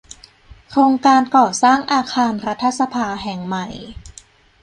[0.69, 3.67] โครงการก่อสร้างอาคารรัฐสภาแห่งใหม่